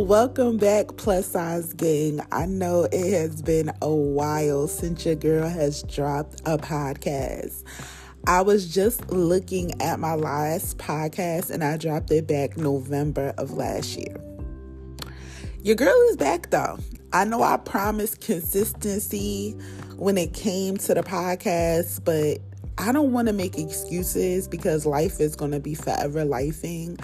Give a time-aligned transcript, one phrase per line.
[0.00, 2.20] welcome back, plus size gang.
[2.32, 7.64] I know it has been a while since your girl has dropped a podcast.
[8.26, 13.52] I was just looking at my last podcast and I dropped it back November of
[13.52, 14.16] last year.
[15.62, 16.78] Your girl is back though.
[17.12, 19.52] I know I promised consistency
[19.96, 22.38] when it came to the podcast, but
[22.78, 26.98] I don't want to make excuses because life is going to be forever lifing.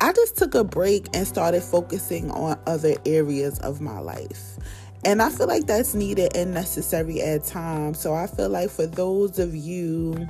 [0.00, 4.58] I just took a break and started focusing on other areas of my life.
[5.04, 8.00] And I feel like that's needed and necessary at times.
[8.00, 10.28] So I feel like for those of you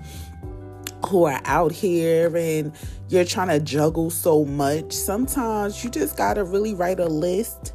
[1.09, 2.73] who are out here and
[3.09, 7.73] you're trying to juggle so much, sometimes you just got to really write a list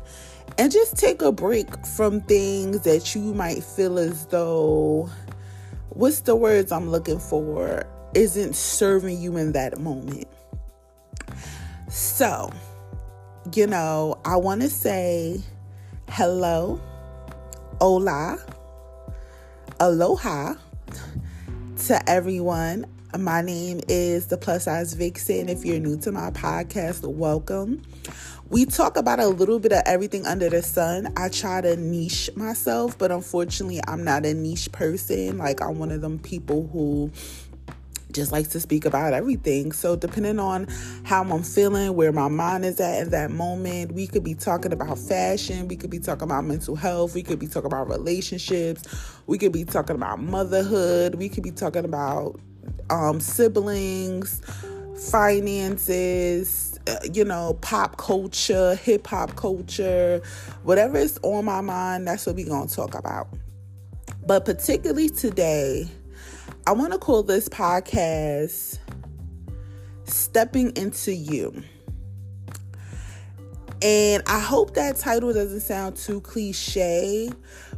[0.57, 5.09] and just take a break from things that you might feel as though
[5.89, 10.27] what's the words I'm looking for isn't serving you in that moment.
[11.89, 12.51] So,
[13.55, 15.41] you know, I want to say
[16.07, 16.79] hello,
[17.81, 18.37] hola,
[19.79, 20.53] aloha
[21.87, 22.85] to everyone.
[23.17, 25.49] My name is the Plus Size Vixen.
[25.49, 27.81] If you're new to my podcast, welcome.
[28.49, 31.11] We talk about a little bit of everything under the sun.
[31.17, 35.39] I try to niche myself, but unfortunately, I'm not a niche person.
[35.39, 37.11] Like, I'm one of them people who
[38.11, 39.71] just likes to speak about everything.
[39.71, 40.67] So, depending on
[41.03, 44.73] how I'm feeling, where my mind is at in that moment, we could be talking
[44.73, 48.83] about fashion, we could be talking about mental health, we could be talking about relationships,
[49.27, 52.39] we could be talking about motherhood, we could be talking about
[52.89, 54.41] um, siblings,
[55.11, 60.21] finances, uh, you know, pop culture, hip hop culture,
[60.63, 63.27] whatever is on my mind, that's what we're to talk about.
[64.25, 65.87] But particularly today,
[66.69, 68.77] I want to call this podcast
[70.03, 71.63] Stepping Into You.
[73.81, 77.31] And I hope that title doesn't sound too cliche,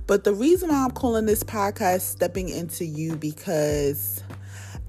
[0.07, 4.21] but the reason why I'm calling this podcast Stepping Into You because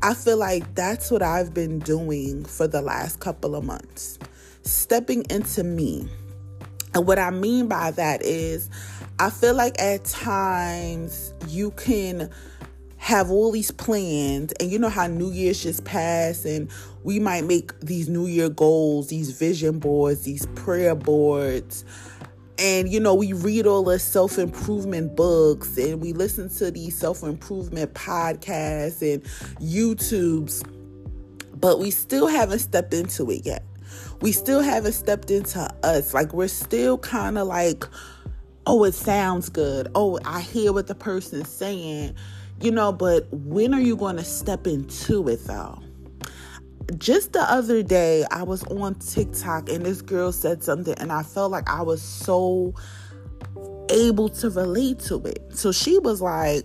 [0.02, 4.18] I feel like that's what I've been doing for the last couple of months.
[4.62, 6.08] Stepping into me.
[6.92, 8.68] And what I mean by that is
[9.20, 12.30] I feel like at times you can
[13.02, 16.70] have all these plans and you know how new year's just passed and
[17.02, 21.84] we might make these new year goals these vision boards these prayer boards.
[22.60, 27.92] And you know we read all the self-improvement books and we listen to these self-improvement
[27.92, 29.24] podcasts and
[29.60, 30.62] youtubes
[31.58, 33.64] but we still haven't stepped into it yet.
[34.20, 36.14] We still haven't stepped into us.
[36.14, 37.84] Like we're still kind of like
[38.64, 39.88] oh it sounds good.
[39.96, 42.14] Oh i hear what the person's saying
[42.62, 45.78] you know, but when are you going to step into it though?
[46.98, 51.22] Just the other day, I was on TikTok and this girl said something, and I
[51.22, 52.74] felt like I was so
[53.88, 55.42] able to relate to it.
[55.54, 56.64] So she was like,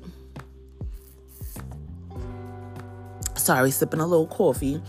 [3.36, 4.81] sorry, sipping a little coffee.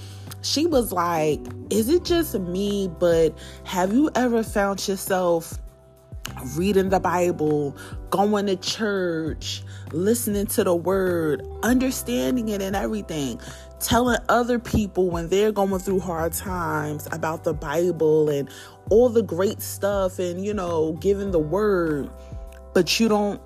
[0.42, 2.88] She was like, Is it just me?
[2.98, 5.58] But have you ever found yourself
[6.56, 7.76] reading the Bible,
[8.10, 9.62] going to church,
[9.92, 13.40] listening to the word, understanding it and everything,
[13.80, 18.48] telling other people when they're going through hard times about the Bible and
[18.90, 22.10] all the great stuff and, you know, giving the word,
[22.74, 23.40] but you don't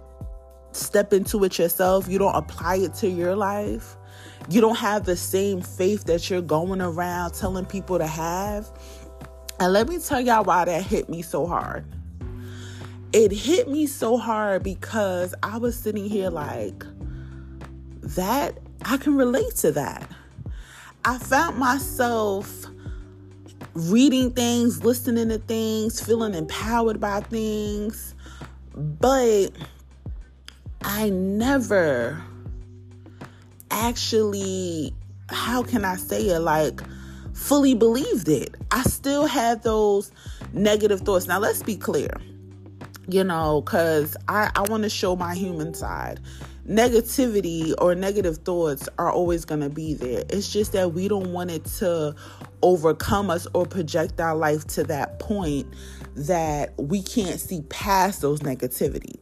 [0.72, 3.97] step into it yourself, you don't apply it to your life.
[4.48, 8.69] You don't have the same faith that you're going around telling people to have.
[9.60, 11.84] And let me tell y'all why that hit me so hard
[13.12, 16.84] it hit me so hard because I was sitting here like,
[18.02, 20.10] that, I can relate to that.
[21.04, 22.66] I found myself
[23.74, 28.14] reading things, listening to things, feeling empowered by things,
[28.74, 29.48] but
[30.82, 32.22] I never
[33.70, 34.94] actually,
[35.28, 36.82] how can I say it, like
[37.34, 38.54] fully believed it.
[38.70, 40.12] I still had those
[40.52, 41.26] negative thoughts.
[41.26, 42.10] Now, let's be clear
[43.12, 46.20] you know, because I, I want to show my human side.
[46.67, 50.25] Negativity or negative thoughts are always going to be there.
[50.31, 52.14] It's just that we don't want it to
[52.62, 55.67] overcome us or project our life to that point
[56.14, 59.17] that we can't see past those negativity.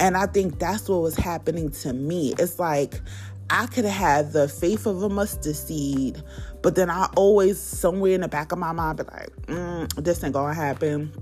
[0.00, 2.32] And I think that's what was happening to me.
[2.38, 3.00] It's like
[3.50, 6.22] I could have the faith of a mustard seed,
[6.62, 10.22] but then I always, somewhere in the back of my mind, be like, mm, this
[10.22, 11.12] ain't gonna happen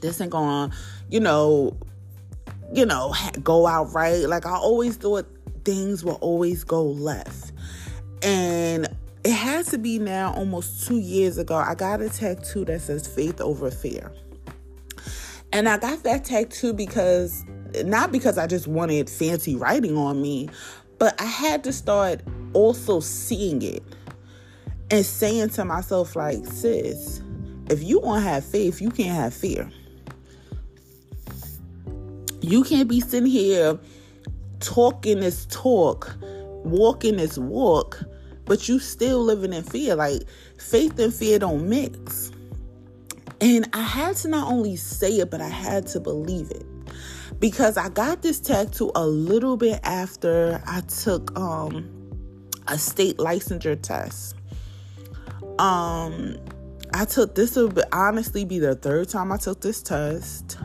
[0.00, 0.72] this ain't gonna,
[1.10, 1.76] you know,
[2.72, 4.28] you know, go out right.
[4.28, 5.26] Like I always thought
[5.64, 7.52] things will always go left.
[8.22, 8.88] And
[9.24, 11.54] it has to be now almost two years ago.
[11.56, 14.12] I got a tattoo that says faith over fear.
[15.52, 17.44] And I got that tattoo because
[17.84, 20.48] not because I just wanted fancy writing on me,
[20.98, 22.20] but I had to start
[22.52, 23.82] also seeing it
[24.90, 27.22] and saying to myself, like, sis,
[27.68, 29.70] if you want to have faith, you can't have fear.
[32.40, 33.78] You can't be sitting here
[34.60, 38.02] talking this talk, walking this walk,
[38.44, 39.94] but you still living in fear.
[39.94, 40.22] Like
[40.58, 42.30] faith and fear don't mix.
[43.40, 46.66] And I had to not only say it, but I had to believe it.
[47.40, 51.88] Because I got this tattoo a little bit after I took um
[52.66, 54.34] a state licensure test.
[55.58, 56.36] Um
[56.94, 60.58] I took this will honestly be the third time I took this test.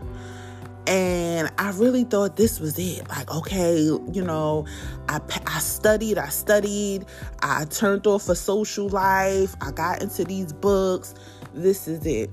[0.86, 3.08] And I really thought this was it.
[3.08, 4.66] Like, okay, you know,
[5.08, 7.06] I, I studied, I studied,
[7.42, 11.16] I turned off a social life, I got into these books.
[11.54, 12.30] This is it.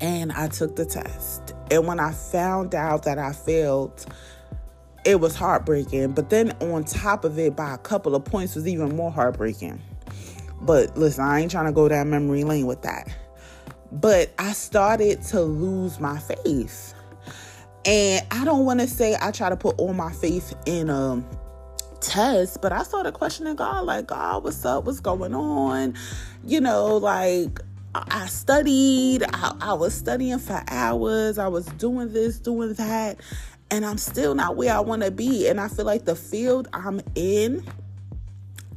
[0.00, 1.54] And I took the test.
[1.70, 4.04] And when I found out that I failed,
[5.04, 6.12] it was heartbreaking.
[6.12, 9.80] But then on top of it, by a couple of points, was even more heartbreaking.
[10.60, 13.08] But listen, I ain't trying to go down memory lane with that.
[13.90, 16.94] But I started to lose my faith.
[17.88, 21.26] And I don't want to say I try to put all my faith in um,
[21.90, 24.84] a test, but I started questioning God, like, God, what's up?
[24.84, 25.94] What's going on?
[26.44, 27.60] You know, like,
[27.94, 33.16] I studied, I, I was studying for hours, I was doing this, doing that,
[33.70, 35.48] and I'm still not where I want to be.
[35.48, 37.66] And I feel like the field I'm in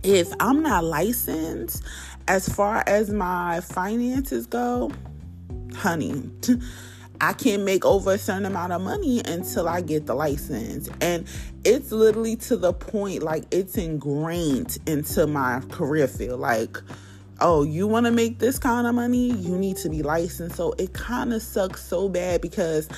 [0.03, 1.83] if I'm not licensed
[2.29, 4.89] as far as my finances go,
[5.75, 6.29] honey,
[7.21, 10.89] I can't make over a certain amount of money until I get the license.
[11.01, 11.27] And
[11.63, 16.39] it's literally to the point like it's ingrained into my career field.
[16.39, 16.79] Like,
[17.39, 19.33] oh, you want to make this kind of money?
[19.33, 20.55] You need to be licensed.
[20.55, 22.89] So it kind of sucks so bad because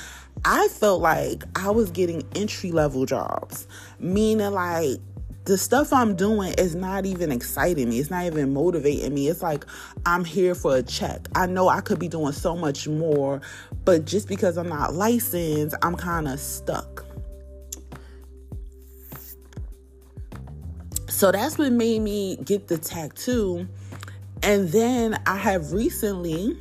[0.46, 3.68] I felt like I was getting entry level jobs,
[4.00, 5.00] meaning like
[5.46, 8.00] the stuff I'm doing is not even exciting me.
[8.00, 9.28] It's not even motivating me.
[9.28, 9.66] It's like
[10.06, 11.28] I'm here for a check.
[11.36, 13.42] I know I could be doing so much more,
[13.84, 17.06] but just because I'm not licensed, I'm kind of stuck.
[21.10, 23.68] So that's what made me get the tattoo.
[24.42, 26.58] And then I have recently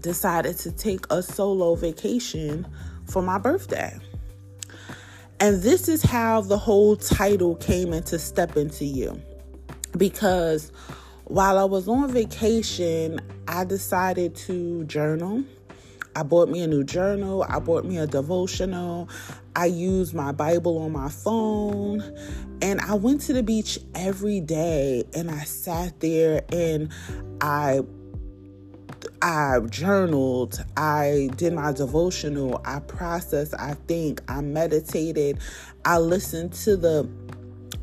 [0.00, 2.66] decided to take a solo vacation
[3.06, 3.98] for my birthday.
[5.42, 9.22] And this is how the whole title came into Step Into You.
[9.96, 10.70] Because
[11.24, 15.42] while I was on vacation, I decided to journal.
[16.14, 17.46] I bought me a new journal.
[17.48, 19.08] I bought me a devotional.
[19.56, 22.02] I used my Bible on my phone.
[22.60, 26.90] And I went to the beach every day and I sat there and
[27.40, 27.80] I
[29.22, 35.38] I journaled, I did my devotional, I processed, I think, I meditated,
[35.84, 37.06] I listened to the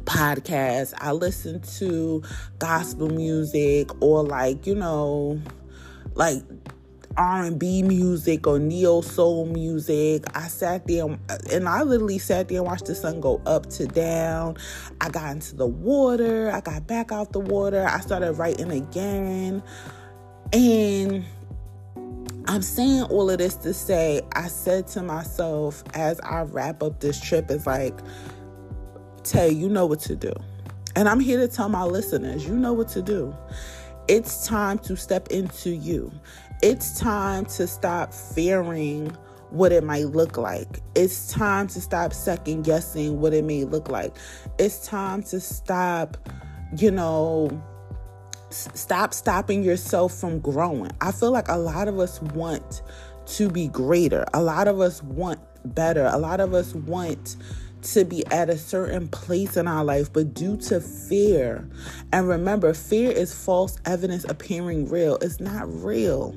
[0.05, 2.23] podcast, I listened to
[2.57, 5.39] gospel music or like, you know,
[6.15, 6.41] like
[7.17, 10.23] R&B music or neo soul music.
[10.35, 11.05] I sat there
[11.51, 14.57] and I literally sat there and watched the sun go up to down.
[15.01, 19.61] I got into the water, I got back out the water, I started writing again.
[20.53, 21.25] And
[22.47, 26.99] I'm saying all of this to say, I said to myself as I wrap up
[26.99, 27.99] this trip, is like,
[29.23, 30.31] Tay, you know what to do.
[30.95, 33.35] And I'm here to tell my listeners, you know what to do.
[34.07, 36.11] It's time to step into you.
[36.63, 39.15] It's time to stop fearing
[39.49, 40.81] what it might look like.
[40.95, 44.15] It's time to stop second guessing what it may look like.
[44.57, 46.17] It's time to stop,
[46.77, 47.61] you know,
[48.49, 50.91] stop stopping yourself from growing.
[51.01, 52.81] I feel like a lot of us want
[53.25, 54.25] to be greater.
[54.33, 56.05] A lot of us want better.
[56.05, 57.35] A lot of us want
[57.81, 61.67] to be at a certain place in our life, but due to fear,
[62.11, 65.17] and remember, fear is false evidence appearing real.
[65.21, 66.35] It's not real.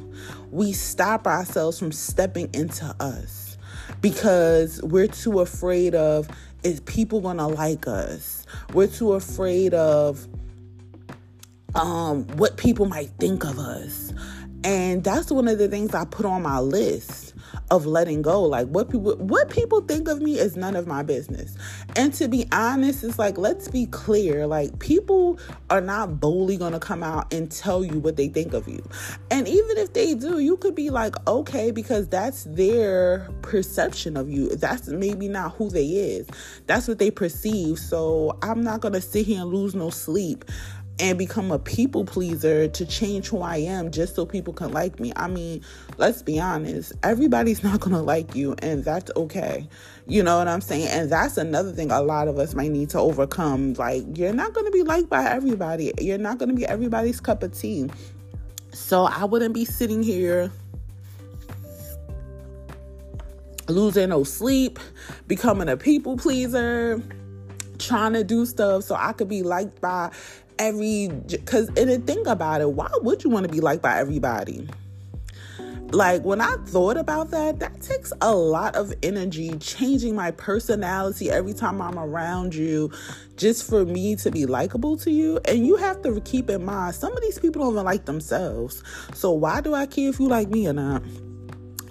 [0.51, 3.59] We stop ourselves from stepping into us
[4.01, 6.29] because we're too afraid of
[6.63, 8.47] is people gonna like us?
[8.75, 10.29] We're too afraid of
[11.75, 14.13] um, what people might think of us.
[14.63, 17.35] And that's one of the things I put on my list
[17.71, 18.43] of letting go.
[18.43, 21.57] Like what people what people think of me is none of my business.
[21.97, 24.47] And to be honest, it's like let's be clear.
[24.47, 25.39] Like people
[25.71, 28.87] are not boldly gonna come out and tell you what they think of you.
[29.31, 34.29] And even if they do, you could be like, okay, because that's their perception of
[34.29, 34.49] you.
[34.51, 36.27] That's maybe not who they is.
[36.67, 37.79] That's what they perceive.
[37.79, 40.45] So I'm not gonna sit here and lose no sleep
[41.01, 45.01] and become a people pleaser to change who I am just so people can like
[45.01, 45.13] me.
[45.17, 45.63] I mean,
[45.97, 49.67] let's be honest, everybody's not to like you, and that's okay.
[50.07, 50.89] You know what I'm saying?
[50.89, 53.75] And that's another thing a lot of us might need to overcome.
[53.75, 57.59] Like, you're not to be liked by everybody, you're not to be everybody's cup of
[57.59, 57.89] tea.
[58.73, 60.53] So I wouldn't be sitting here
[63.69, 64.79] losing no sleep,
[65.27, 67.03] becoming a people pleaser,
[67.79, 70.11] trying to do stuff so I could be liked by
[70.61, 74.69] every because and think about it why would you want to be liked by everybody?
[75.91, 81.31] Like when i thought about that that takes a lot of energy changing my personality
[81.31, 82.93] every time i'm around you
[83.37, 85.41] just for me to be likable to you.
[85.47, 88.85] And you have to keep in mind some of these people don't even like themselves.
[89.15, 91.03] So why do i care if you like me or not?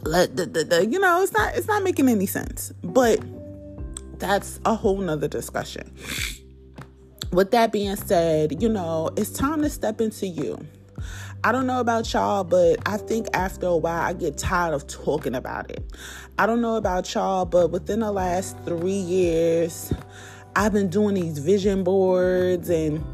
[0.03, 2.71] Let the, the, the you know it's not it's not making any sense.
[2.83, 3.19] But
[4.19, 5.91] that's a whole nother discussion
[7.31, 10.57] with that being said, you know, it's time to step into you.
[11.43, 14.87] I don't know about y'all, but I think after a while I get tired of
[14.87, 15.83] talking about it.
[16.37, 19.93] I don't know about y'all, but within the last three years,
[20.55, 23.05] I've been doing these vision boards and,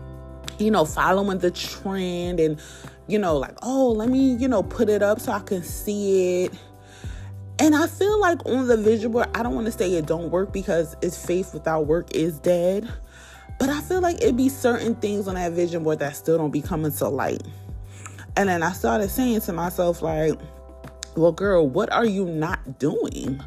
[0.57, 2.59] you know, following the trend and,
[3.07, 6.45] you know, like, oh, let me, you know, put it up so I can see
[6.45, 6.53] it.
[7.59, 10.31] And I feel like on the vision board, I don't want to say it don't
[10.31, 12.91] work because it's faith without work is dead.
[13.59, 16.51] But I feel like it'd be certain things on that vision board that still don't
[16.51, 17.43] be coming to light.
[18.37, 20.33] And then I started saying to myself, like,
[21.15, 23.41] well, girl, what are you not doing?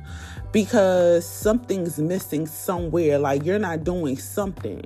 [0.53, 3.19] Because something's missing somewhere.
[3.19, 4.83] Like, you're not doing something.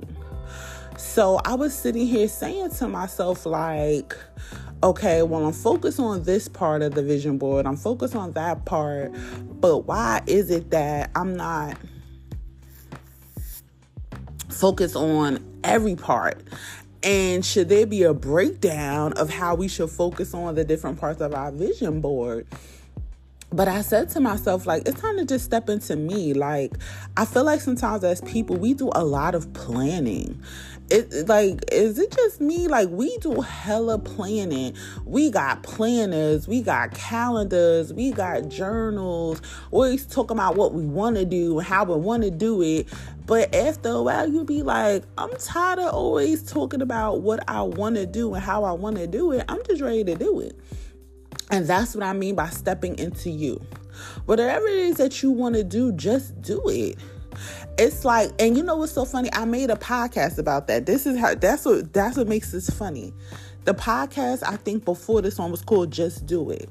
[0.97, 4.15] So I was sitting here saying to myself, like,
[4.83, 8.65] okay, well, I'm focused on this part of the vision board, I'm focused on that
[8.65, 9.11] part,
[9.61, 11.77] but why is it that I'm not
[14.53, 16.41] focus on every part.
[17.03, 21.19] And should there be a breakdown of how we should focus on the different parts
[21.19, 22.47] of our vision board?
[23.51, 26.33] But I said to myself, like, it's time to just step into me.
[26.33, 26.73] Like,
[27.15, 30.41] I feel like sometimes as people, we do a lot of planning
[30.93, 32.67] it like is it just me?
[32.67, 34.75] Like we do hella planning.
[35.05, 39.41] We got planners we got calendars we got journals.
[39.71, 42.87] Always talking about what we want to do and how we want to do it.
[43.25, 47.61] But after a while you be like i'm tired of always talking about what i
[47.61, 49.43] want to do and how i want to do it.
[49.49, 50.59] I'm just ready to do it.
[51.49, 53.59] And that's what i mean by stepping into you.
[54.25, 56.97] Whatever it is that you want to do just do it
[57.77, 59.29] it's like and you know what's so funny?
[59.33, 60.85] I made a podcast about that.
[60.85, 63.13] This is how that's what that's what makes this funny.
[63.65, 66.69] The podcast i think before this one was called just do it.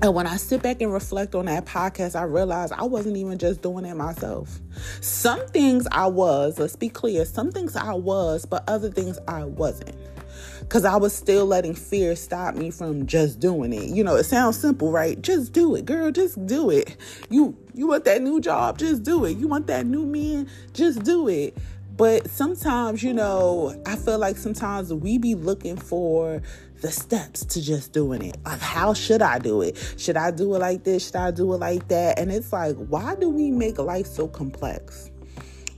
[0.00, 3.36] And when I sit back and reflect on that podcast, I realize I wasn't even
[3.36, 4.60] just doing it myself.
[5.00, 9.42] Some things I was, let's be clear, some things I was, but other things I
[9.42, 9.96] wasn't
[10.68, 13.88] because I was still letting fear stop me from just doing it.
[13.88, 15.20] You know, it sounds simple, right?
[15.22, 16.10] Just do it, girl.
[16.10, 16.94] Just do it.
[17.30, 18.76] You you want that new job?
[18.76, 19.38] Just do it.
[19.38, 20.48] You want that new man?
[20.74, 21.56] Just do it.
[21.96, 26.42] But sometimes, you know, I feel like sometimes we be looking for
[26.82, 28.36] the steps to just doing it.
[28.44, 29.76] Like, how should I do it?
[29.96, 31.06] Should I do it like this?
[31.06, 32.18] Should I do it like that?
[32.18, 35.10] And it's like, why do we make life so complex?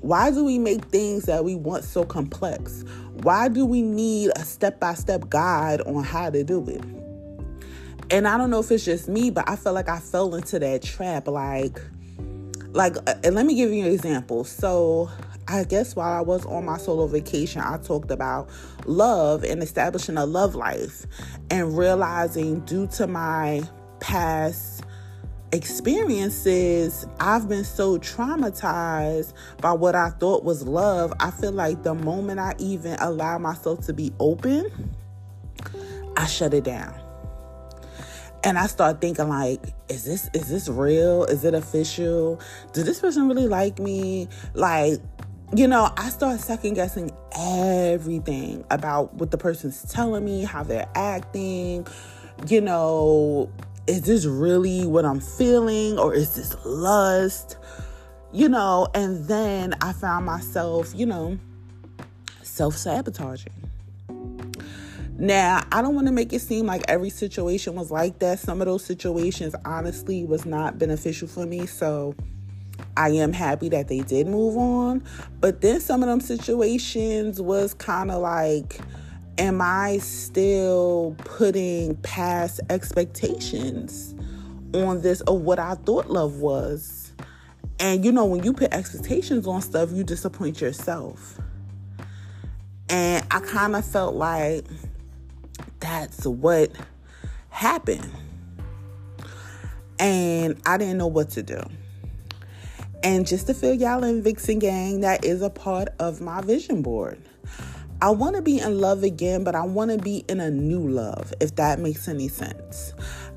[0.00, 2.85] Why do we make things that we want so complex?
[3.22, 6.82] Why do we need a step by step guide on how to do it?
[8.10, 10.58] And I don't know if it's just me, but I feel like I fell into
[10.58, 11.28] that trap.
[11.28, 11.80] Like,
[12.72, 14.44] like, uh, and let me give you an example.
[14.44, 15.10] So,
[15.46, 18.48] I guess while I was on my solo vacation, I talked about
[18.86, 21.04] love and establishing a love life
[21.50, 23.62] and realizing due to my
[24.00, 24.79] past
[25.52, 31.12] experiences, I've been so traumatized by what I thought was love.
[31.21, 34.95] I feel like the moment I even allow myself to be open,
[36.16, 36.95] I shut it down.
[38.42, 41.25] And I start thinking like, is this is this real?
[41.25, 42.40] Is it official?
[42.73, 44.28] Does this person really like me?
[44.54, 44.99] Like,
[45.54, 50.88] you know, I start second guessing everything about what the person's telling me, how they're
[50.95, 51.87] acting,
[52.47, 53.50] you know,
[53.90, 57.56] is this really what I'm feeling or is this lust?
[58.32, 61.37] You know, and then I found myself, you know,
[62.42, 63.52] self sabotaging.
[65.18, 68.38] Now, I don't want to make it seem like every situation was like that.
[68.38, 71.66] Some of those situations, honestly, was not beneficial for me.
[71.66, 72.14] So
[72.97, 75.02] I am happy that they did move on.
[75.40, 78.80] But then some of them situations was kind of like,
[79.40, 84.14] am I still putting past expectations
[84.75, 87.12] on this of what I thought love was?
[87.80, 91.40] And you know, when you put expectations on stuff, you disappoint yourself.
[92.90, 94.66] And I kind of felt like
[95.80, 96.70] that's what
[97.49, 98.11] happened.
[99.99, 101.62] And I didn't know what to do.
[103.02, 106.82] And just to fill y'all in, Vixen Gang, that is a part of my vision
[106.82, 107.23] board.
[108.02, 110.88] I want to be in love again, but I want to be in a new
[110.88, 112.95] love, if that makes any sense.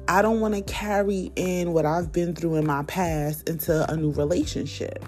[0.08, 3.98] I don't want to carry in what I've been through in my past into a
[3.98, 5.04] new relationship.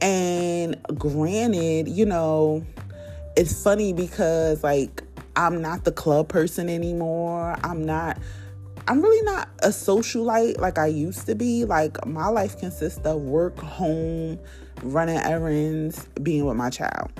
[0.00, 2.64] And granted, you know,
[3.36, 5.02] it's funny because like
[5.34, 7.56] I'm not the club person anymore.
[7.64, 8.18] I'm not
[8.86, 11.64] I'm really not a socialite like I used to be.
[11.64, 14.38] Like my life consists of work, home,
[14.82, 17.10] running errands, being with my child.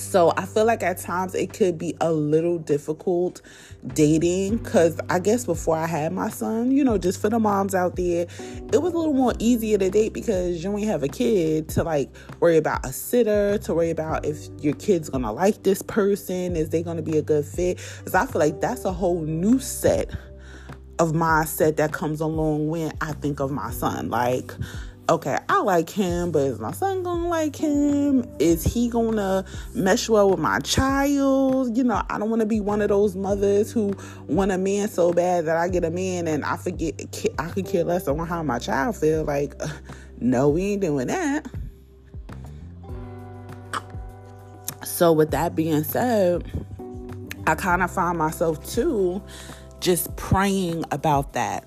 [0.00, 3.42] So I feel like at times it could be a little difficult
[3.94, 7.74] dating because I guess before I had my son, you know, just for the moms
[7.74, 8.26] out there,
[8.72, 11.84] it was a little more easier to date because you only have a kid to
[11.84, 16.56] like worry about a sitter, to worry about if your kid's gonna like this person,
[16.56, 17.78] is they gonna be a good fit?
[17.98, 20.10] Because I feel like that's a whole new set
[20.98, 24.10] of mindset that comes along when I think of my son.
[24.10, 24.52] Like,
[25.10, 28.24] okay, I like him, but is my son gonna like him?
[28.38, 31.76] Is he gonna mesh well with my child?
[31.76, 33.92] You know, I don't wanna be one of those mothers who
[34.28, 36.94] want a man so bad that I get a man and I forget,
[37.38, 39.24] I could care less on how my child feel.
[39.24, 39.68] Like, uh,
[40.20, 41.44] no, we ain't doing that.
[44.84, 46.44] So, with that being said,
[47.48, 49.20] I kind of find myself too
[49.80, 51.64] just praying about that.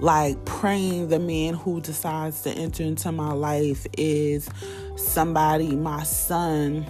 [0.00, 4.48] Like praying the man who decides to enter into my life is
[4.96, 6.86] somebody my son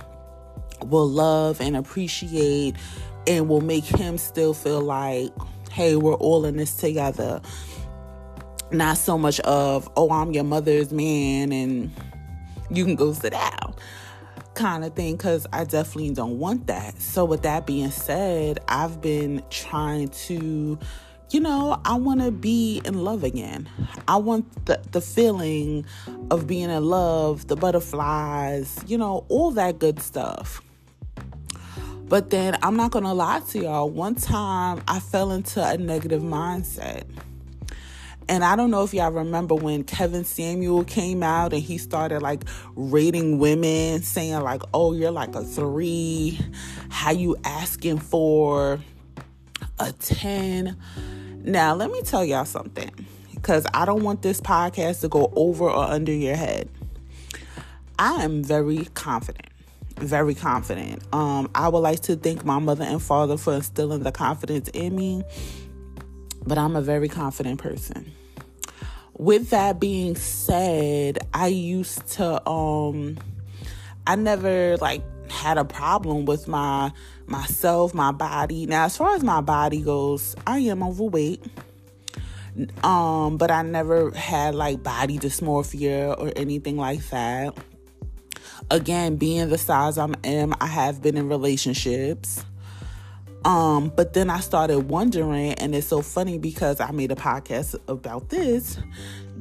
[0.84, 2.76] will love and appreciate
[3.26, 5.32] and will make him still feel like
[5.70, 7.40] hey we're all in this together.
[8.70, 11.90] Not so much of oh i'm your mother's man and
[12.70, 13.74] you can go sit down
[14.58, 17.00] kind of thing because I definitely don't want that.
[17.00, 20.78] So, with that being said, I've been trying to
[21.30, 23.68] you know, I want to be in love again.
[24.06, 25.84] I want the, the feeling
[26.30, 30.62] of being in love, the butterflies, you know, all that good stuff.
[32.08, 33.90] But then I'm not going to lie to y'all.
[33.90, 37.04] One time I fell into a negative mindset.
[38.28, 42.20] And I don't know if y'all remember when Kevin Samuel came out and he started
[42.20, 42.42] like
[42.76, 46.38] rating women, saying, like, oh, you're like a three.
[46.90, 48.80] How you asking for
[49.78, 50.76] a 10?
[51.42, 52.90] Now, let me tell y'all something
[53.34, 56.68] because I don't want this podcast to go over or under your head.
[57.98, 59.46] I am very confident.
[59.96, 61.02] Very confident.
[61.14, 64.94] Um, I would like to thank my mother and father for instilling the confidence in
[64.94, 65.24] me,
[66.46, 68.12] but I'm a very confident person.
[69.18, 73.18] With that being said, I used to um
[74.06, 76.92] I never like had a problem with my
[77.26, 78.66] myself, my body.
[78.66, 81.44] Now, as far as my body goes, I am overweight.
[82.82, 87.56] Um, but I never had like body dysmorphia or anything like that.
[88.70, 92.44] Again, being the size I am, I have been in relationships.
[93.44, 97.76] Um, but then I started wondering, and it's so funny because I made a podcast
[97.88, 98.78] about this.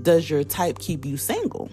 [0.02, 1.70] Does your type keep you single?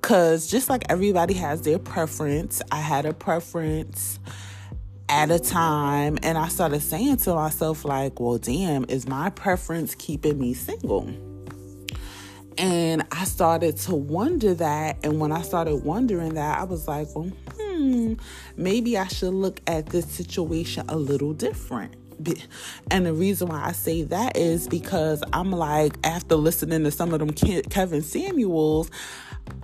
[0.00, 4.18] Because just like everybody has their preference, I had a preference
[5.08, 6.18] at a time.
[6.22, 11.12] And I started saying to myself, like, well, damn, is my preference keeping me single?
[12.56, 14.98] And I started to wonder that.
[15.04, 17.30] And when I started wondering that, I was like, well,
[17.78, 18.14] hmm,
[18.56, 21.94] maybe I should look at this situation a little different.
[22.90, 27.14] And the reason why I say that is because I'm like, after listening to some
[27.14, 27.30] of them
[27.62, 28.90] Kevin Samuels,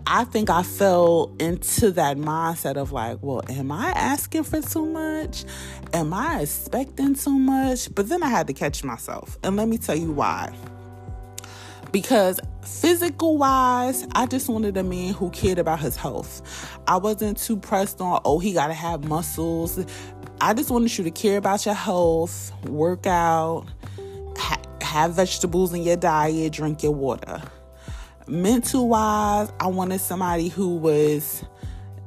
[0.07, 4.87] I think I fell into that mindset of like, well, am I asking for too
[4.87, 5.45] much?
[5.93, 7.93] Am I expecting too much?
[7.93, 9.37] But then I had to catch myself.
[9.43, 10.55] And let me tell you why.
[11.95, 16.43] Because physical wise, I just wanted a man who cared about his health.
[16.89, 19.79] I wasn't too pressed on, oh, he got to have muscles.
[20.41, 23.67] I just wanted you to care about your health, work out,
[24.37, 27.41] ha- have vegetables in your diet, drink your water
[28.27, 31.45] mental wise, I wanted somebody who was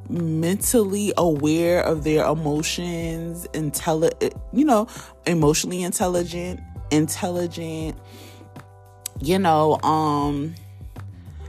[0.09, 4.87] mentally aware of their emotions, intelligent, you know,
[5.25, 6.59] emotionally intelligent,
[6.91, 7.97] intelligent,
[9.21, 10.55] you know, um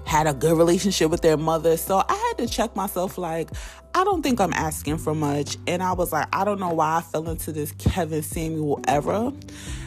[0.05, 1.77] had a good relationship with their mother.
[1.77, 3.51] So I had to check myself like
[3.95, 5.57] I don't think I'm asking for much.
[5.67, 9.33] And I was like, I don't know why I fell into this Kevin Samuel era.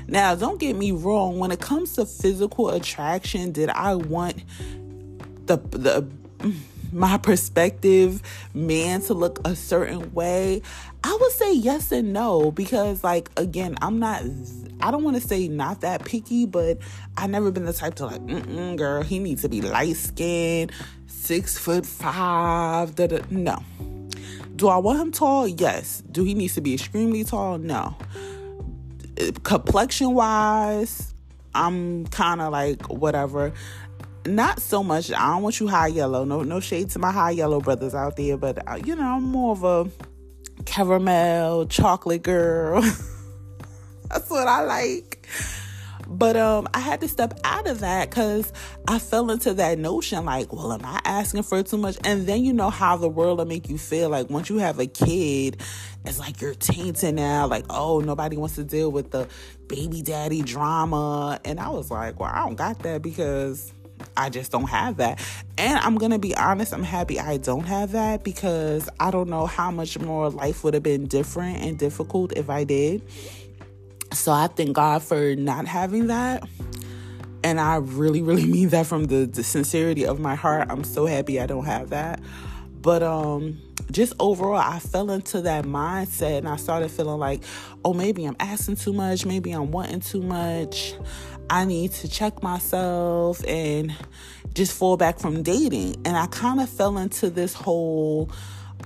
[0.08, 4.44] Now, don't get me wrong, when it comes to physical attraction, did I want
[5.46, 6.08] the the
[6.92, 8.22] my perspective
[8.54, 10.62] man to look a certain way?
[11.04, 14.24] I would say yes and no because, like, again, I'm not,
[14.82, 16.80] I don't want to say not that picky, but
[17.18, 20.72] I've never been the type to, like, mm girl, he needs to be light skinned,
[21.08, 22.96] six foot five.
[22.96, 23.20] Da, da.
[23.30, 23.64] No.
[24.56, 25.48] Do I want him tall?
[25.48, 26.04] Yes.
[26.12, 27.58] Do he needs to be extremely tall?
[27.58, 27.96] No.
[29.44, 31.14] Complexion wise,
[31.54, 33.54] I'm kind of like whatever
[34.26, 35.12] not so much.
[35.12, 36.24] I don't want you high yellow.
[36.24, 39.24] No, no shade to my high yellow brothers out there, but uh, you know, I'm
[39.24, 39.90] more of a
[40.66, 42.84] caramel chocolate girl.
[44.12, 45.28] That's what I like.
[46.08, 48.52] But um, I had to step out of that because
[48.86, 51.98] I fell into that notion like, well, am I asking for too much?
[52.04, 54.78] And then you know how the world will make you feel like once you have
[54.80, 55.62] a kid,
[56.04, 57.48] it's like you're tainted now.
[57.48, 59.30] Like, oh, nobody wants to deal with the
[59.68, 61.40] baby daddy drama.
[61.46, 63.72] And I was like, well, I don't got that because
[64.18, 65.20] I just don't have that.
[65.58, 69.30] And I'm going to be honest, I'm happy I don't have that because I don't
[69.30, 73.02] know how much more life would have been different and difficult if I did.
[74.14, 76.44] So I thank God for not having that.
[77.44, 80.68] And I really, really mean that from the, the sincerity of my heart.
[80.70, 82.20] I'm so happy I don't have that.
[82.82, 83.60] But um
[83.92, 87.44] just overall, I fell into that mindset and I started feeling like,
[87.84, 90.94] oh, maybe I'm asking too much, maybe I'm wanting too much.
[91.50, 93.94] I need to check myself and
[94.54, 95.96] just fall back from dating.
[96.06, 98.30] And I kind of fell into this whole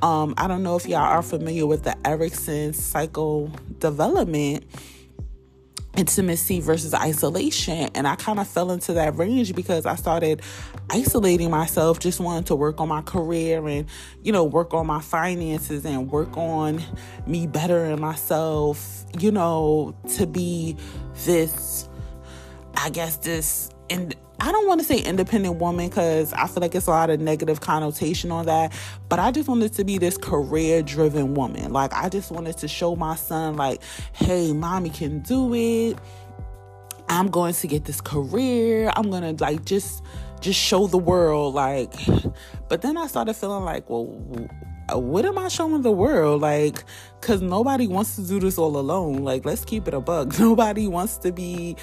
[0.01, 4.65] um, I don't know if y'all are familiar with the Erikson cycle development
[5.97, 7.89] intimacy versus isolation.
[7.95, 10.41] And I kind of fell into that range because I started
[10.89, 13.87] isolating myself, just wanting to work on my career and,
[14.21, 16.83] you know, work on my finances and work on
[17.27, 20.75] me bettering myself, you know, to be
[21.25, 21.87] this
[22.77, 26.75] I guess this and I don't want to say independent woman because I feel like
[26.75, 28.73] it's a lot of negative connotation on that.
[29.09, 31.71] But I just wanted to be this career driven woman.
[31.71, 33.81] Like I just wanted to show my son, like,
[34.13, 35.97] hey, mommy can do it.
[37.07, 38.91] I'm going to get this career.
[38.95, 40.03] I'm gonna like just
[40.41, 41.93] just show the world like
[42.67, 44.05] but then I started feeling like, well,
[44.93, 46.41] what am I showing the world?
[46.41, 46.83] Like,
[47.19, 49.23] because nobody wants to do this all alone.
[49.23, 50.35] Like, let's keep it a bug.
[50.39, 51.75] Nobody wants to be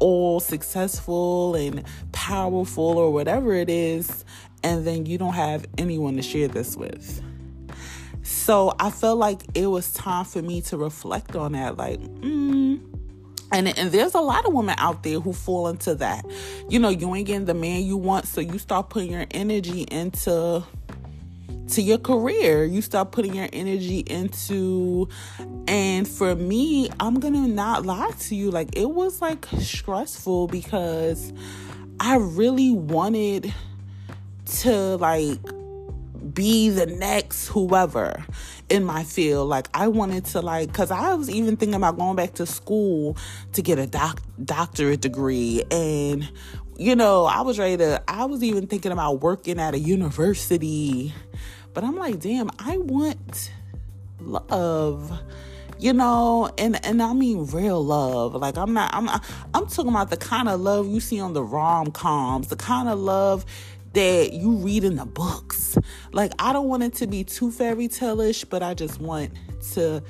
[0.00, 4.24] all successful and powerful or whatever it is,
[4.62, 7.22] and then you don't have anyone to share this with.
[8.22, 11.76] So I felt like it was time for me to reflect on that.
[11.76, 12.80] Like, mm,
[13.52, 16.24] and, and there's a lot of women out there who fall into that.
[16.68, 19.82] You know, you ain't getting the man you want, so you start putting your energy
[19.82, 20.64] into
[21.70, 22.64] to your career.
[22.64, 25.08] You start putting your energy into
[25.66, 31.32] and for me, I'm to not lie to you like it was like stressful because
[32.00, 33.52] I really wanted
[34.62, 35.38] to like
[36.34, 38.24] be the next whoever
[38.68, 39.48] in my field.
[39.48, 43.16] Like I wanted to like cuz I was even thinking about going back to school
[43.52, 46.28] to get a doc- doctorate degree and
[46.76, 51.12] you know, I was ready to I was even thinking about working at a university
[51.72, 53.52] but I'm like, damn, I want
[54.20, 55.20] love
[55.80, 56.50] you know?
[56.58, 58.34] And and i mean real love.
[58.34, 59.08] Like i'm not i'm
[59.54, 62.98] i'm talking about the kind of love you see on the rom-coms the kind of
[62.98, 63.44] love
[63.92, 65.76] that you read in the books.
[66.12, 69.32] Like i don't want it to be too fairy tale-ish but i just want
[69.72, 70.02] to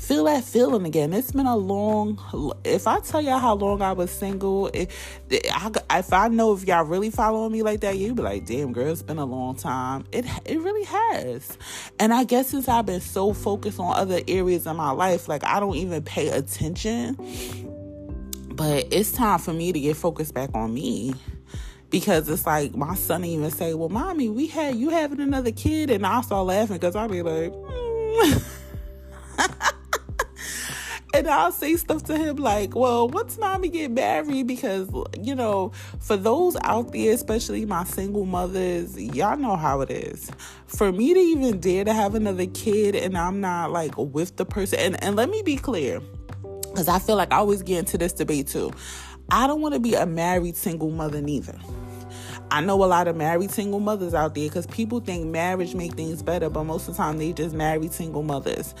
[0.00, 1.12] feel that feeling again.
[1.12, 2.18] It's been a long.
[2.64, 4.88] If I tell y'all how long I was single, I,
[5.30, 8.90] if I know if y'all really following me like that, you'd be like, "Damn, girl,
[8.90, 11.56] it's been a long time." It it really has,
[11.98, 15.44] and I guess since I've been so focused on other areas in my life, like
[15.44, 17.16] I don't even pay attention.
[18.52, 21.14] But it's time for me to get focused back on me
[21.88, 25.90] because it's like my son even say, "Well, mommy, we had you having another kid,"
[25.90, 27.52] and I start laughing because I'll be like.
[27.52, 28.44] Mm.
[31.12, 34.46] and I'll say stuff to him like, well, what's mommy get married?
[34.46, 34.88] Because,
[35.20, 40.30] you know, for those out there, especially my single mothers, y'all know how it is.
[40.66, 44.44] For me to even dare to have another kid and I'm not like with the
[44.44, 46.00] person, and, and let me be clear,
[46.62, 48.72] because I feel like I always get into this debate too.
[49.30, 51.58] I don't want to be a married single mother neither.
[52.52, 55.94] I know a lot of married single mothers out there because people think marriage make
[55.94, 58.74] things better, but most of the time they just married single mothers.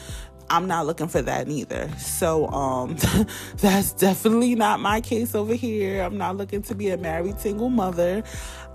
[0.50, 1.88] I'm not looking for that neither.
[1.96, 2.96] So um
[3.56, 6.02] that's definitely not my case over here.
[6.02, 8.22] I'm not looking to be a married single mother.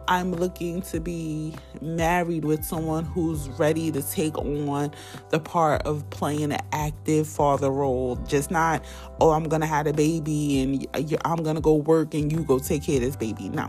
[0.08, 4.94] I'm looking to be married with someone who's ready to take on
[5.30, 8.16] the part of playing an active father role.
[8.28, 8.86] Just not,
[9.20, 12.44] oh, I'm going to have a baby and I'm going to go work and you
[12.44, 13.50] go take care of this baby.
[13.50, 13.68] No.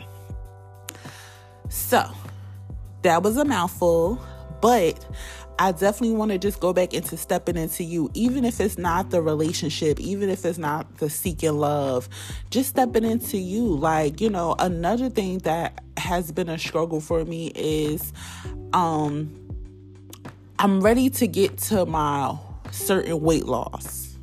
[1.70, 2.04] So,
[3.02, 4.20] that was a mouthful,
[4.60, 5.04] but
[5.58, 9.10] I definitely want to just go back into stepping into you, even if it's not
[9.10, 12.08] the relationship, even if it's not the seeking love,
[12.50, 13.64] just stepping into you.
[13.66, 18.12] Like, you know, another thing that has been a struggle for me is
[18.72, 19.34] um
[20.58, 22.36] I'm ready to get to my
[22.70, 24.16] certain weight loss.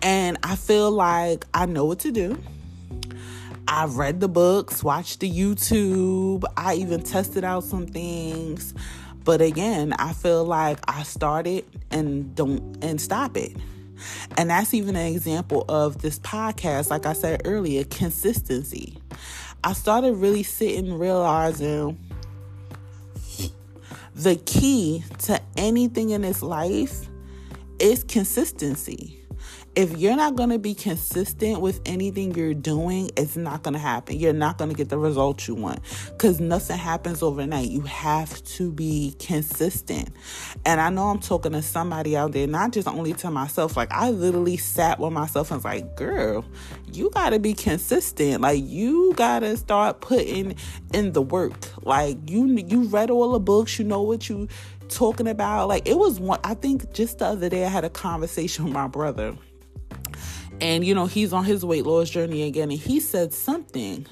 [0.00, 2.40] And I feel like I know what to do.
[3.68, 8.74] I've read the books, watched the YouTube, I even tested out some things.
[9.24, 13.56] But again, I feel like I started and don't and stop it.
[14.36, 18.98] And that's even an example of this podcast, like I said earlier, consistency.
[19.62, 21.98] I started really sitting realizing
[24.14, 27.06] the key to anything in this life
[27.78, 29.21] is consistency
[29.74, 33.80] if you're not going to be consistent with anything you're doing, it's not going to
[33.80, 34.18] happen.
[34.18, 37.70] You're not going to get the results you want because nothing happens overnight.
[37.70, 40.10] You have to be consistent.
[40.66, 43.74] And I know I'm talking to somebody out there, not just only to myself.
[43.74, 46.44] Like, I literally sat with myself and was like, girl,
[46.92, 48.42] you got to be consistent.
[48.42, 50.54] Like, you got to start putting
[50.92, 51.54] in the work.
[51.82, 54.48] Like, you, you read all the books, you know what you
[54.90, 55.68] talking about.
[55.68, 58.74] Like, it was one, I think just the other day I had a conversation with
[58.74, 59.34] my brother
[60.62, 64.06] and you know he's on his weight loss journey again and he said something.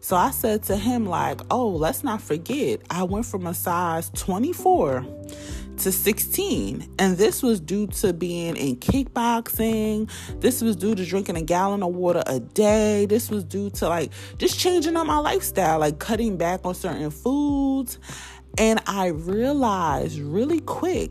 [0.00, 4.10] So i said to him like oh let's not forget i went from a size
[4.14, 5.04] 24
[5.76, 10.10] to 16 and this was due to being in kickboxing.
[10.40, 13.06] This was due to drinking a gallon of water a day.
[13.06, 17.10] This was due to like just changing up my lifestyle like cutting back on certain
[17.10, 17.98] foods.
[18.56, 21.10] And i realized really quick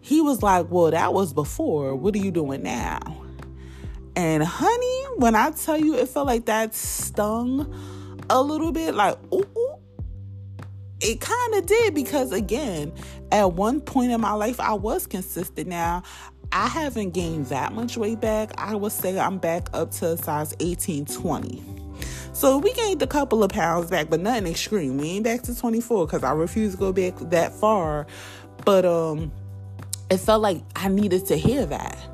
[0.00, 1.94] he was like well that was before.
[1.94, 3.19] What are you doing now
[4.16, 7.74] and honey, when I tell you it felt like that stung
[8.28, 9.80] a little bit, like, ooh, ooh
[11.00, 12.92] it kind of did because again,
[13.32, 15.68] at one point in my life, I was consistent.
[15.68, 16.02] Now,
[16.52, 18.50] I haven't gained that much weight back.
[18.58, 21.62] I would say I'm back up to size 18, 20.
[22.32, 24.98] So we gained a couple of pounds back, but nothing extreme.
[24.98, 28.06] We ain't back to 24 because I refuse to go back that far.
[28.64, 29.32] But um,
[30.10, 32.09] it felt like I needed to hear that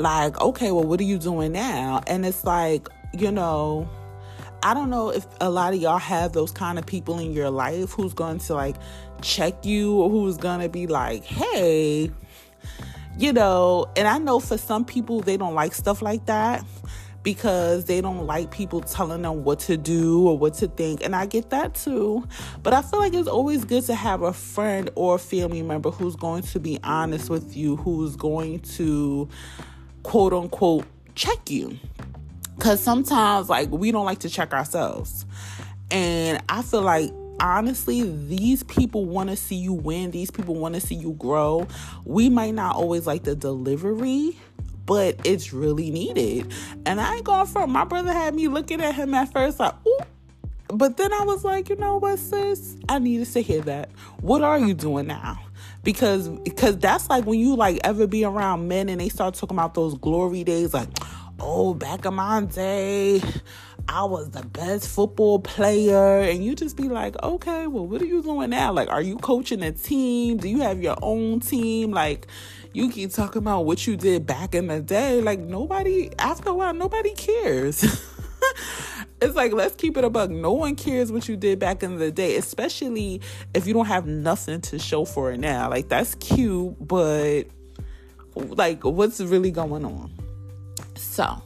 [0.00, 2.00] like, okay, well, what are you doing now?
[2.06, 3.88] And it's like, you know,
[4.62, 7.50] I don't know if a lot of y'all have those kind of people in your
[7.50, 8.76] life who's going to like
[9.22, 12.10] check you or who's going to be like, hey,
[13.18, 16.64] you know, and I know for some people they don't like stuff like that
[17.22, 21.04] because they don't like people telling them what to do or what to think.
[21.04, 22.26] And I get that too.
[22.62, 26.16] But I feel like it's always good to have a friend or family member who's
[26.16, 29.28] going to be honest with you, who's going to
[30.02, 31.78] quote unquote check you.
[32.56, 35.24] Because sometimes, like, we don't like to check ourselves.
[35.90, 37.10] And I feel like
[37.40, 40.10] honestly, these people want to see you win.
[40.10, 41.66] These people want to see you grow.
[42.04, 44.38] We might not always like the delivery,
[44.86, 46.52] but it's really needed.
[46.86, 49.74] And I ain't going from my brother had me looking at him at first like,
[49.86, 50.00] ooh.
[50.68, 52.76] But then I was like, you know what, sis?
[52.88, 53.90] I needed to hear that.
[54.20, 55.40] What are you doing now?
[55.82, 59.56] Because because that's like when you like ever be around men and they start talking
[59.56, 60.88] about those glory days like
[61.38, 63.20] oh back in my day
[63.88, 66.20] I was the best football player.
[66.20, 68.72] And you just be like okay well what are you doing now?
[68.72, 70.36] Like are you coaching a team?
[70.36, 71.90] Do you have your own team?
[71.90, 72.26] Like
[72.72, 75.20] you keep talking about what you did back in the day.
[75.20, 77.82] Like nobody after a while nobody cares
[79.20, 80.30] it's like let's keep it a bug.
[80.30, 83.20] No one cares what you did back in the day, especially
[83.54, 85.68] if you don't have nothing to show for it now.
[85.70, 87.44] Like that's cute, but
[88.34, 90.12] like what's really going on?
[90.96, 91.42] So,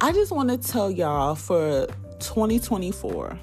[0.00, 1.86] I just want to tell y'all for
[2.20, 3.38] 2024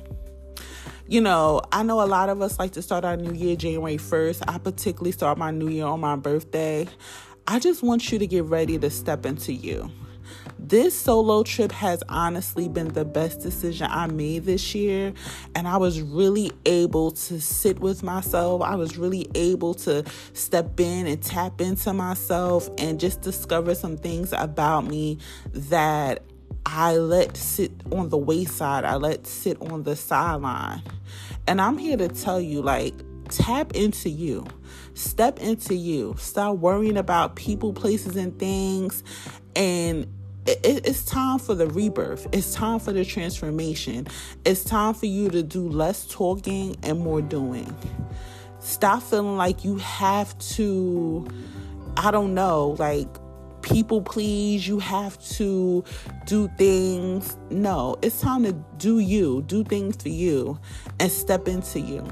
[1.10, 3.96] you know, I know a lot of us like to start our new year January
[3.96, 4.44] 1st.
[4.48, 6.88] I particularly start my new year on my birthday.
[7.48, 9.90] I just want you to get ready to step into you.
[10.68, 15.14] This solo trip has honestly been the best decision I made this year.
[15.56, 18.62] And I was really able to sit with myself.
[18.62, 20.04] I was really able to
[20.34, 25.20] step in and tap into myself and just discover some things about me
[25.54, 26.24] that
[26.66, 30.84] I let sit on the wayside, I let sit on the sideline.
[31.48, 32.94] And I'm here to tell you, like,
[33.30, 34.46] tap into you.
[34.96, 36.16] Step into you.
[36.20, 39.02] Stop worrying about people, places, and things
[39.56, 40.06] and
[40.48, 42.28] it, it's time for the rebirth.
[42.32, 44.08] It's time for the transformation.
[44.46, 47.76] It's time for you to do less talking and more doing.
[48.60, 51.28] Stop feeling like you have to,
[51.96, 53.08] I don't know, like
[53.62, 54.68] people please.
[54.68, 55.84] You have to
[56.26, 57.38] do things.
[57.50, 60.60] No, it's time to do you, do things for you,
[61.00, 62.08] and step into you.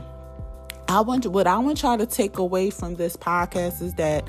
[0.88, 4.28] I want what I want y'all to take away from this podcast is that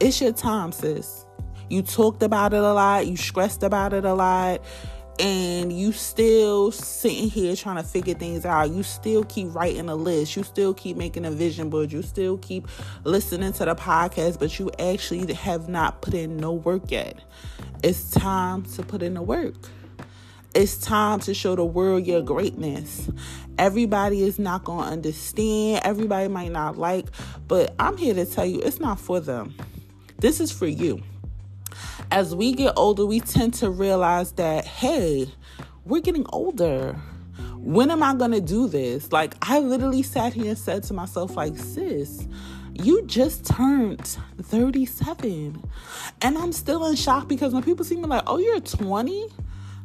[0.00, 1.26] it's your time, sis.
[1.70, 4.60] You talked about it a lot, you stressed about it a lot,
[5.20, 8.70] and you still sitting here trying to figure things out.
[8.70, 10.34] You still keep writing a list.
[10.34, 11.92] You still keep making a vision board.
[11.92, 12.66] You still keep
[13.04, 17.20] listening to the podcast, but you actually have not put in no work yet.
[17.84, 19.54] It's time to put in the work.
[20.56, 23.08] It's time to show the world your greatness.
[23.58, 25.82] Everybody is not going to understand.
[25.84, 27.06] Everybody might not like,
[27.46, 29.54] but I'm here to tell you it's not for them.
[30.18, 31.02] This is for you.
[32.10, 35.32] As we get older, we tend to realize that, hey,
[35.84, 36.92] we're getting older.
[37.56, 39.12] When am I going to do this?
[39.12, 42.26] Like, I literally sat here and said to myself, like, sis,
[42.74, 45.62] you just turned 37.
[46.22, 49.28] And I'm still in shock because when people see me like, oh, you're 20?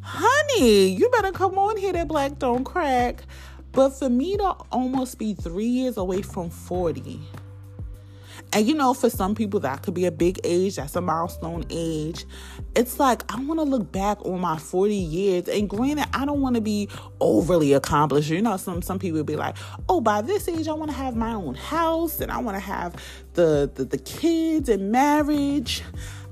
[0.06, 3.24] honey, you better come on here that black don't crack.
[3.72, 7.20] But for me to almost be three years away from 40,
[8.56, 10.78] and you know, for some people, that could be a big age.
[10.78, 12.24] That's a milestone age.
[12.74, 15.50] It's like, I want to look back on my 40 years.
[15.50, 16.88] And granted, I don't want to be
[17.20, 18.30] overly accomplished.
[18.30, 19.58] You know, some, some people be like,
[19.90, 22.62] oh, by this age, I want to have my own house and I want to
[22.62, 22.96] have
[23.34, 25.84] the, the, the kids and marriage.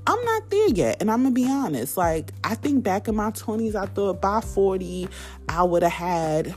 [0.06, 1.02] I'm not there yet.
[1.02, 1.98] And I'm going to be honest.
[1.98, 5.08] Like, I think back in my 20s, I thought by 40,
[5.50, 6.54] I would have had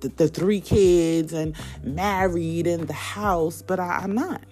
[0.00, 1.54] the, the, three kids and
[1.84, 4.42] married in the house, but I, I'm not.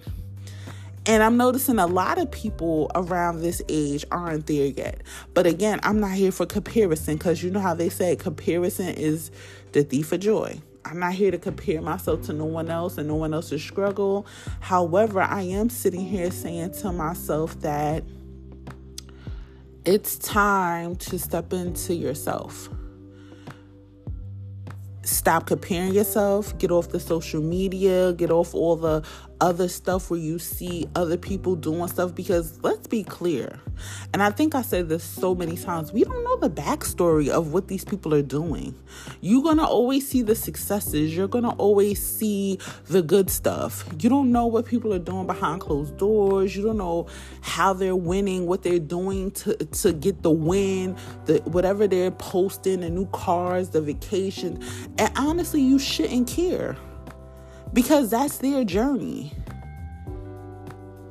[1.09, 5.03] And I'm noticing a lot of people around this age aren't there yet.
[5.33, 9.31] But again, I'm not here for comparison because you know how they say comparison is
[9.73, 10.61] the thief of joy.
[10.85, 14.27] I'm not here to compare myself to no one else and no one else's struggle.
[14.61, 18.05] However, I am sitting here saying to myself that
[19.87, 22.69] it's time to step into yourself.
[25.03, 29.03] Stop comparing yourself, get off the social media, get off all the
[29.41, 33.61] other stuff where you see other people doing stuff because let's be clear
[34.13, 37.53] and i think i said this so many times we don't know the backstory of
[37.53, 38.75] what these people are doing.
[39.21, 41.17] You're gonna always see the successes.
[41.17, 43.85] You're gonna always see the good stuff.
[44.01, 46.57] You don't know what people are doing behind closed doors.
[46.57, 47.07] You don't know
[47.41, 50.97] how they're winning what they're doing to to get the win
[51.27, 54.63] the whatever they're posting the new cars the vacation.
[54.99, 56.77] And honestly you shouldn't care
[57.73, 59.33] because that's their journey.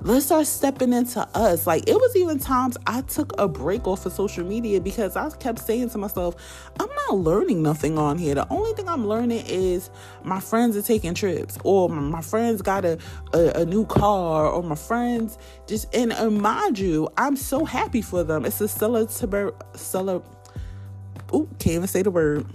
[0.01, 1.67] Let's start stepping into us.
[1.67, 5.29] Like, it was even times I took a break off of social media because I
[5.31, 8.35] kept saying to myself, I'm not learning nothing on here.
[8.35, 9.89] The only thing I'm learning is
[10.23, 12.99] my friends are taking trips, or my friends got a,
[13.33, 18.01] a, a new car, or my friends just, and, and mind you, I'm so happy
[18.01, 18.45] for them.
[18.45, 19.09] It's a celebrate,
[19.73, 20.23] celeb,
[21.33, 22.45] oh, can't even say the word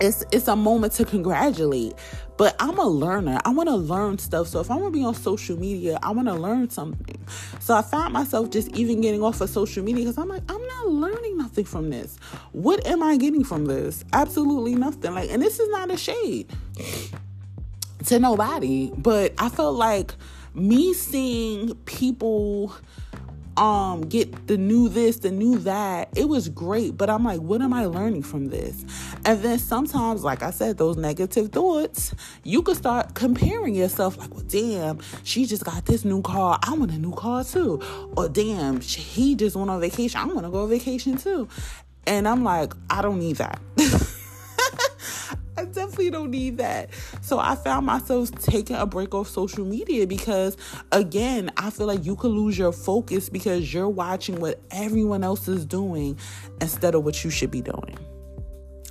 [0.00, 1.94] it's it's a moment to congratulate
[2.36, 3.40] but i'm a learner.
[3.44, 4.48] I want to learn stuff.
[4.48, 7.24] So if i'm gonna be on social media i want to learn something.
[7.60, 10.66] So i found myself just even getting off of social media because i'm like i'm
[10.66, 12.18] not learning nothing from this.
[12.52, 14.04] What am i getting from this?
[14.12, 15.14] Absolutely nothing.
[15.14, 16.50] Like and this is not a shade
[18.06, 20.14] to nobody but i felt like
[20.54, 22.74] me seeing people
[23.56, 26.08] um get the new this the new that.
[26.16, 28.84] It was great but i'm like what am i learning from this?
[29.24, 34.32] And then sometimes like i said those negative thoughts you could start comparing yourself like
[34.32, 36.58] well damn she just got this new car.
[36.62, 37.80] I want a new car too.
[38.16, 40.20] Or damn he just went on vacation.
[40.20, 41.48] I want to go on vacation too.
[42.06, 43.60] And i'm like i don't need that
[45.56, 46.90] I definitely don't need that.
[47.20, 50.56] So I found myself taking a break off social media because,
[50.92, 55.46] again, I feel like you could lose your focus because you're watching what everyone else
[55.46, 56.18] is doing
[56.60, 57.96] instead of what you should be doing.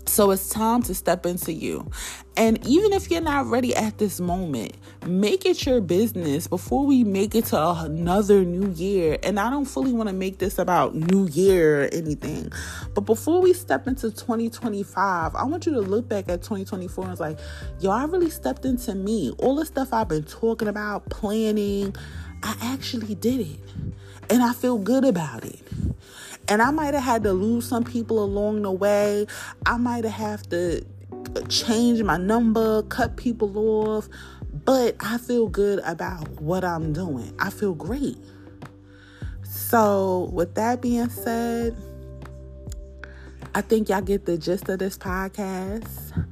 [0.06, 1.90] So it's time to step into you.
[2.36, 4.74] And even if you're not ready at this moment,
[5.06, 9.18] make it your business before we make it to another new year.
[9.22, 12.52] And I don't fully want to make this about new year or anything.
[12.96, 17.12] But before we step into 2025, I want you to look back at 2024 and
[17.12, 17.38] it's like,
[17.80, 19.32] yo, I really stepped into me.
[19.38, 21.96] All the stuff I've been talking about, planning,
[22.42, 23.60] I actually did it.
[24.30, 25.60] And I feel good about it.
[26.48, 29.28] And I might have had to lose some people along the way.
[29.66, 30.84] I might have had to
[31.50, 34.10] change my number, cut people off,
[34.66, 37.34] but I feel good about what I'm doing.
[37.40, 38.18] I feel great.
[39.44, 41.76] So, with that being said,
[43.56, 46.26] I think y'all get the gist of this podcast.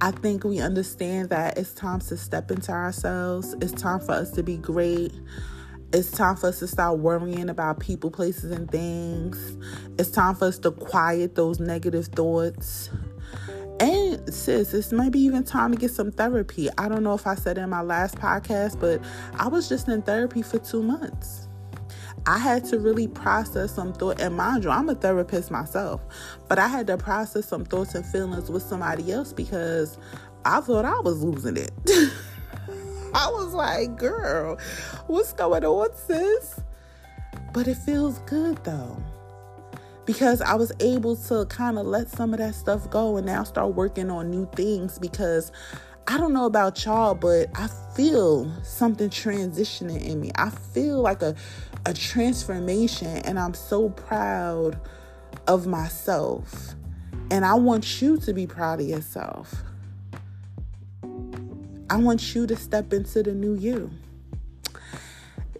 [0.00, 3.54] I think we understand that it's time to step into ourselves.
[3.60, 5.12] It's time for us to be great.
[5.92, 9.56] It's time for us to start worrying about people, places, and things.
[9.98, 12.90] It's time for us to quiet those negative thoughts.
[13.80, 16.68] And sis, this might be even time to get some therapy.
[16.78, 19.00] I don't know if I said in my last podcast, but
[19.38, 21.48] I was just in therapy for two months.
[22.26, 26.00] I had to really process some thought, and mind you, I'm a therapist myself,
[26.48, 29.98] but I had to process some thoughts and feelings with somebody else because
[30.44, 31.72] I thought I was losing it.
[33.14, 34.58] I was like, girl,
[35.06, 36.60] what's going on, sis?
[37.52, 38.96] But it feels good though
[40.06, 43.44] because I was able to kind of let some of that stuff go and now
[43.44, 45.52] start working on new things because
[46.06, 50.30] I don't know about y'all, but I feel something transitioning in me.
[50.34, 51.34] I feel like a
[51.86, 54.78] a transformation and I'm so proud
[55.46, 56.74] of myself.
[57.30, 59.54] And I want you to be proud of yourself.
[61.90, 63.90] I want you to step into the new you.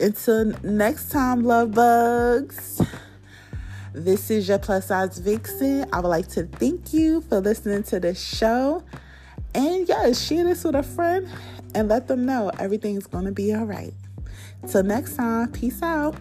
[0.00, 2.80] Until next time, love bugs.
[3.94, 5.86] This is your plus size vixen.
[5.92, 8.82] I would like to thank you for listening to this show.
[9.54, 11.28] And yes, share this with a friend
[11.76, 13.94] and let them know everything's going to be all right.
[14.66, 16.16] Till next time, peace out.